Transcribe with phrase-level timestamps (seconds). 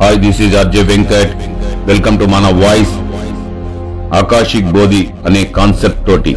[0.00, 1.32] Hi this is Arjay Venkat
[1.86, 2.92] welcome to మన voice
[4.14, 6.34] Akashic బోధి అనే concept తోటి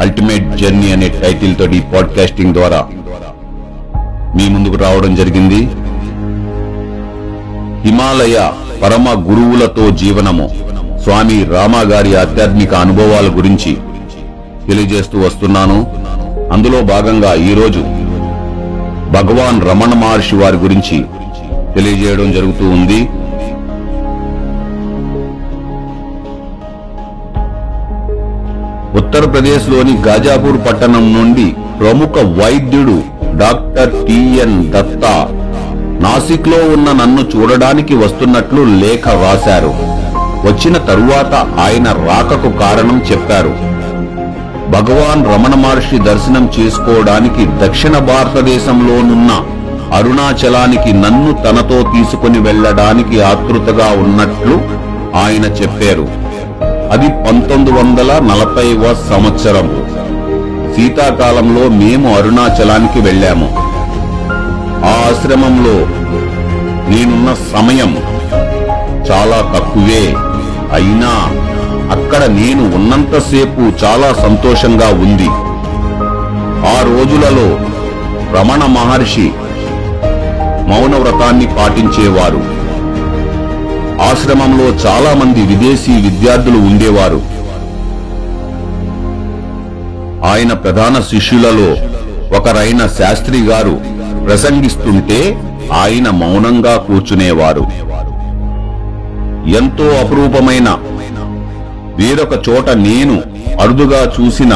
[0.00, 2.80] ultimate journey అనే టైటిల్ తోటి పాడ్కాస్టింగ్ ద్వారా
[4.36, 5.60] మీ ముందుకు రావడం జరిగింది
[7.84, 8.36] హిమాలయ
[8.82, 10.46] పరమ గురువులతో జీవనము
[11.04, 13.72] స్వామి రామ గారి ఆధ్యాత్మిక అనుభవాల గురించి
[14.68, 15.78] తెలియజేస్తూ వస్తున్నాను
[16.52, 17.82] అందులో భాగంగా ఈరోజు
[19.12, 20.98] భగవాన్ రమణ మహర్షి వారి గురించి
[21.74, 23.08] తెలియజేయడం జరుగుతూ ఉంది.
[28.98, 32.96] ఉత్తరప్రదేశ్లోని గాజాపూర్ పట్టణం నుండి ప్రముఖ వైద్యుడు
[33.36, 35.14] డాక్టర్ టిఎన్ దత్తా
[36.00, 39.72] నాసిక్లో ఉన్న నన్ను చూడడానికి వస్తున్నట్లు లేఖ రాశారు.
[40.46, 43.52] వచ్చిన తరువాత ఆయన రాకకు కారణం చెప్పారు.
[44.70, 49.30] భగవాన్ రమణ మహర్షి దర్శనం చేసుకోవడానికి దక్షిణ భారతదేశంలోనున్న
[49.94, 54.54] అరుణాచలానికి నన్ను తనతో తీసుకుని వెళ్ళడానికి ఆతృతగా ఉన్నట్లు
[55.18, 56.08] ఆయన చెప్పారు.
[56.92, 59.86] అది పంతొమ్మిది వందల నలభైవ సంవత్సరం.
[60.76, 63.48] శీతాకాలంలో మేము అరుణాచలానికి వెళ్ళాము.
[64.84, 65.86] ఆ ఆశ్రమంలో
[66.90, 67.96] నేనున్న సమయం
[69.10, 70.14] చాలా తక్కువే.
[70.72, 71.12] అయినా
[71.92, 75.28] అక్కడ నేను ఉన్నంతసేపు చాలా సంతోషంగా ఉంది.
[76.68, 77.58] ఆ రోజులలో
[78.38, 79.32] రమణ మహర్షి
[80.72, 82.42] మౌనవ్రతాన్ని పాటించేవారు.
[84.08, 87.20] ఆశ్రమంలో చాలా మంది విదేశీ విద్యార్థులు ఉండేవారు.
[90.30, 91.70] ఆయన ప్రధాన శిష్యులలో
[92.38, 93.74] ఒకరైన శాస్త్రి గారు
[94.26, 95.20] ప్రసంగిస్తుంటే
[95.72, 97.64] ఆయన మౌనంగా కూర్చునేవారు.
[99.56, 100.68] ఎంతో అపురూపమైన
[101.98, 103.16] వేరొక చోట నేను
[103.60, 104.52] అరుదుగా చూసిన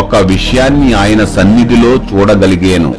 [0.00, 2.94] ఒక విషయాన్ని ఆయన సన్నిధిలో చూడగలిగాను.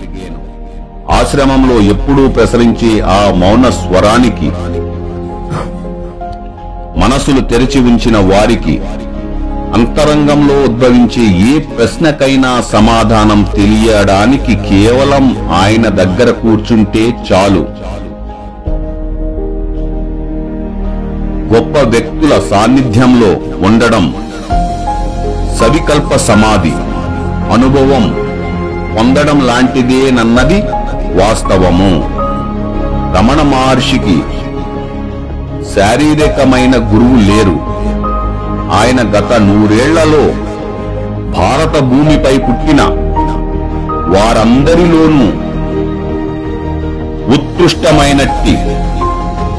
[1.11, 4.49] ఆశ్రమంలో ఎప్పుడూ ప్రసరించే ఆ మౌన స్వరానికి
[6.97, 8.75] మనసులు తెరిచి ఉంచిన వారికి
[9.73, 15.25] అంతరంగంలో ఉద్భవించే ఏ ప్రశ్నకైనా సమాధానం తెలియడానికి కేవలం
[15.61, 17.63] ఆయన దగ్గర కూర్చుంటే చాలు.
[21.51, 23.31] గొప్ప వ్యక్తుల సాన్నిధ్యంలో
[23.67, 24.05] ఉండడం
[25.59, 26.75] సవికల్ప సమాధి
[27.53, 28.05] అనుభవం
[28.95, 30.59] పొందడం లాంటిదేనన్నది
[31.19, 31.91] వాస్తవము.
[33.17, 34.17] రమణ మహర్షికి
[35.75, 37.57] శారీరకమైన గురువు లేరు.
[38.79, 40.23] ఆయన గత నూరేళ్ళలో
[41.37, 42.81] భారత భూమిపై పుట్టిన
[44.13, 45.27] వారందరిలోనూ
[47.35, 48.55] ఉత్కృష్టమైనట్టి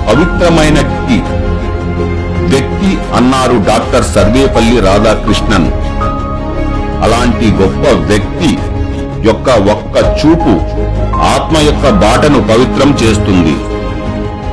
[0.09, 1.19] పవిత్రమైనట్టి
[2.53, 5.69] వ్యక్తి అన్నారు డాక్టర్ సర్వేపల్లి రాధాకృష్ణన్.
[7.05, 8.51] అలాంటి గొప్ప వ్యక్తి
[9.29, 10.55] యొక్క ఒక్క చూపు
[11.23, 13.57] ఆత్మ యొక్క బాటను పవిత్రం చేస్తుంది.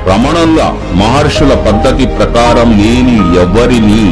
[0.09, 0.61] రమణుల
[0.93, 4.05] మహర్షుల పద్ధతి ప్రకారం నేను ఎవరిని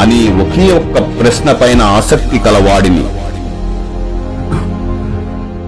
[0.00, 3.04] అని ఒకే ఒక్క ప్రశ్న పైన ఆసక్తి కలవాడిని.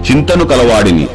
[0.07, 1.07] చింతను కలవాడిని.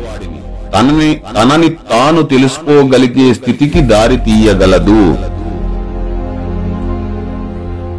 [0.75, 5.17] తనని తనని తాను తెలుసుకోగలిగే స్థితికి దారి తీయగలదు.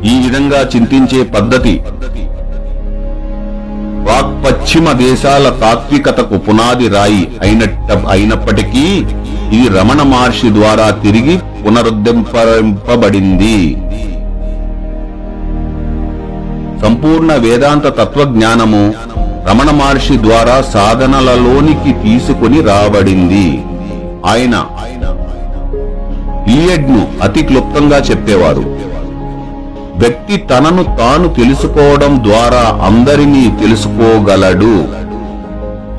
[0.06, 1.82] ఈ విధంగా చింతించే పద్ధతి
[4.10, 8.86] వాక్ పశ్చిమ దేశాల తాత్వికతకు పునాది రాయి అయినట్ట అయినప్పటికీ
[9.58, 13.58] ఇది రమణ మహర్షి ద్వారా తిరిగి పునరుద్ధరింపబడింది.
[16.84, 18.84] సంపూర్ణ వేదాంత తత్వజ్ఞానము
[19.50, 23.48] రమణ మహర్షి ద్వారా సాధనలలోనికి తీసుకుని రాబడింది.
[24.26, 24.56] ఆయన
[26.54, 28.64] ఇలియడ్ను అతి క్లుప్తంగా చెప్పేవారు.
[30.00, 34.76] వ్యక్తి తనను తాను తెలుసుకోవడం ద్వారా అందరినీ తెలుసుకోగలడు.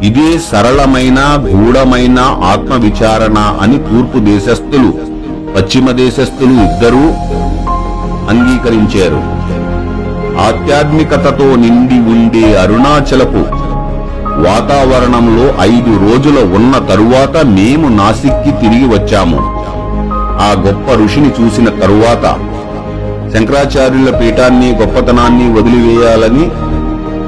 [0.07, 2.19] ఇదే సరళమైన గూఢమైన
[2.53, 4.91] ఆత్మ విచారణ అని తూర్పు దేశస్థులు
[5.55, 7.05] పశ్చిమ దేశస్థులు ఇద్దరూ
[8.33, 9.23] అంగీకరించారు.
[10.49, 13.43] ఆధ్యాత్మికతతో నిండి ఉండే అరుణాచలపు
[14.47, 19.41] వాతావరణంలో ఐదు రోజుల ఉన్న తరువాత మేము నాసిక్కి తిరిగి వచ్చాము.
[20.47, 22.25] ఆ గొప్ప ఋషిని చూసిన తరువాత
[23.35, 26.45] శంకరాచార్యుల పీఠాన్ని గొప్పతనాన్ని వదిలివేయాలని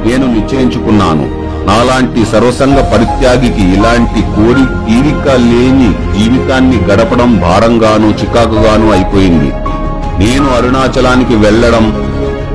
[0.06, 1.26] నేను నిశ్చయించుకున్నాను.
[1.66, 9.50] నాలాంటి సర్వసంగ పరిత్యాగికి ఇలాంటి కోరి తీరిక లేని జీవితాన్ని గడపడం భారంగాను చికాకుగాను అయిపోయింది.
[10.22, 11.86] నేను అరుణాచలానికి వెళ్ళడం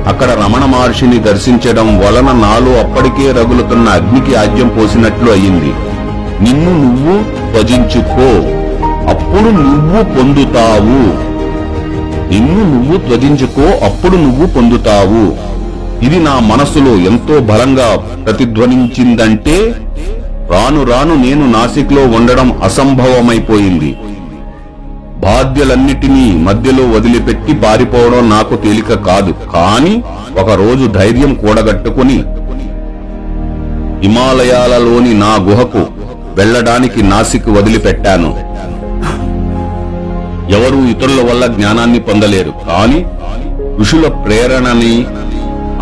[0.08, 5.72] అక్కడ రమణ మహర్షిని దర్శించడం వలన నాలో అప్పటికే రగులుతున్న అగ్నికి ఆజ్యం పోసినట్లు అయింది.
[6.44, 7.14] నిన్ను నువ్వు
[7.54, 8.30] భజించుకో
[9.14, 11.00] అప్పుడు నువ్వు పొందుతావు.
[12.30, 15.24] నిన్ను నువ్వు త్వజించుకో అప్పుడు నువ్వు పొందుతావు.
[16.06, 17.88] ఇది నా మనసులో ఎంతో బలంగా
[18.24, 19.56] ప్రతిధ్వనించిందంటే
[20.52, 23.90] రాను రాను నేను నాసిక్లో ఉండడం అసంభవమైపోయింది.
[25.24, 29.32] బాధ్యలన్నిటినీ మధ్యలో వదిలిపెట్టి పారిపోవడం నాకు తేలిక కాదు.
[29.54, 29.94] కానీ
[30.42, 32.18] ఒక రోజు ధైర్యం కూడగట్టుకుని
[34.02, 35.82] హిమాలయాలలోని నా గుహకు
[36.38, 38.30] వెళ్ళడానికి నాసిక్ వదిలిపెట్టాను.
[40.50, 42.52] ఎవరు ఇతరుల వల్ల జ్ఞానాన్ని పొందలేరు.
[42.66, 43.06] కానీ
[43.80, 45.06] ఋషుల ప్రేరణని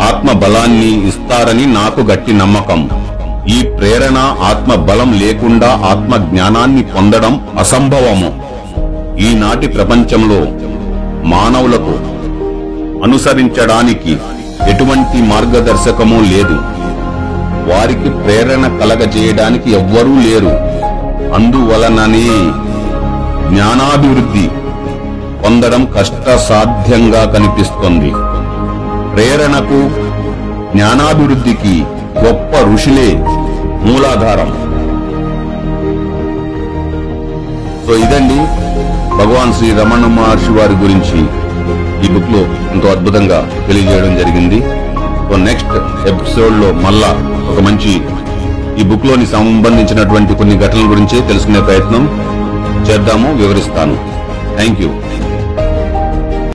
[0.01, 2.89] ఆత్మ బలాన్ని ఇస్తారని నాకు గట్టి నమ్మకం.
[3.49, 8.29] ఈ ప్రేరణ ఆత్మ బలం లేకుండా ఆత్మ జ్ఞానాన్ని పొందడం అసంభవము.
[9.19, 10.45] ఈనాటి ప్రపంచంలో
[11.23, 12.17] మానవులకు
[13.03, 14.17] అనుసరించడానికి
[14.69, 16.57] ఎటువంటి మార్గదర్శకము లేదు.
[17.71, 20.51] వారికి ప్రేరణ కలగజేయడానికి ఎవ్వరూ లేరు.
[21.33, 22.51] అందువలననే
[23.49, 24.49] జ్ఞానాభివృద్ధి.
[25.43, 28.11] పొందడం కష్టసాధ్యంగా కనిపిస్తోంది.
[29.13, 29.79] ప్రేరణకు
[30.75, 31.83] జ్ఞానాభివృద్ధికి
[32.19, 33.09] గొప్ప ఋషులే
[33.83, 34.49] మూలాధారం.
[37.85, 38.39] సో ఇదండి
[39.17, 41.19] భగవాన్ శ్రీ రమణ మహర్షి వారి గురించి
[42.05, 44.59] ఈ బుక్లో ఎంతో అద్భుతంగా తెలియజేయడం జరిగింది.
[45.29, 45.75] సో నెక్స్ట్
[46.07, 47.11] ఎపిసోడ్లో మళ్ళా
[47.51, 48.01] ఒక మంచి
[48.81, 52.26] ఈ బుక్లోని సంబంధించినటువంటి కొన్ని ఘటనల గురించి తెలుసుకునే ప్రయత్నం.
[52.87, 53.95] చేద్దాము వివరిస్తాను.
[54.57, 54.89] Thank you